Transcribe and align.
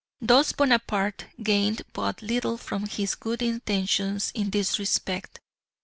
Thus 0.19 0.51
Bonaparte 0.51 1.25
gained 1.43 1.83
but 1.93 2.23
little 2.23 2.57
from 2.57 2.87
his 2.87 3.13
good 3.13 3.43
intentions 3.43 4.31
in 4.33 4.49
this 4.49 4.79
respect. 4.79 5.39